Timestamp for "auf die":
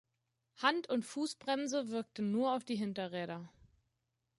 2.55-2.75